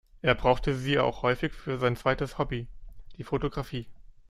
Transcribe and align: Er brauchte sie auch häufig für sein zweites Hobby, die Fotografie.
Er 0.23 0.33
brauchte 0.33 0.73
sie 0.73 0.97
auch 0.97 1.21
häufig 1.21 1.53
für 1.53 1.77
sein 1.77 1.95
zweites 1.95 2.39
Hobby, 2.39 2.65
die 3.19 3.23
Fotografie. 3.23 3.85